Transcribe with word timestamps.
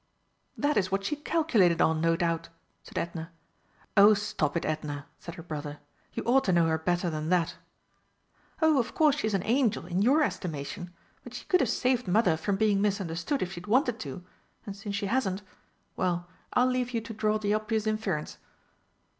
"That 0.57 0.77
is 0.77 0.91
what 0.91 1.03
she 1.05 1.15
calculated 1.15 1.79
on, 1.79 2.01
no 2.01 2.15
doubt!" 2.15 2.49
said 2.81 2.97
Edna. 2.97 3.31
"Oh, 3.95 4.15
stop 4.15 4.57
it, 4.57 4.65
Edna!" 4.65 5.05
said 5.19 5.35
her 5.35 5.43
brother, 5.43 5.77
"you 6.15 6.23
ought 6.23 6.43
to 6.45 6.51
know 6.51 6.65
her 6.65 6.79
better 6.79 7.11
than 7.11 7.29
that!" 7.29 7.53
"Oh, 8.63 8.79
of 8.79 8.95
course 8.95 9.17
she's 9.17 9.35
an 9.35 9.43
angel 9.43 9.85
in 9.85 10.01
your 10.01 10.23
estimation! 10.23 10.91
But 11.23 11.35
she 11.35 11.45
could 11.45 11.59
have 11.59 11.69
saved 11.69 12.07
mother 12.07 12.35
from 12.35 12.55
being 12.55 12.81
misunderstood 12.81 13.43
if 13.43 13.53
she'd 13.53 13.67
wanted 13.67 13.99
to 13.99 14.25
and 14.65 14.75
since 14.75 14.95
she 14.95 15.05
hasn't 15.05 15.43
well, 15.95 16.27
I'll 16.53 16.65
leave 16.65 16.95
you 16.95 17.01
to 17.01 17.13
draw 17.13 17.37
the 17.37 17.53
obvious 17.53 17.85
inference!" 17.85 18.39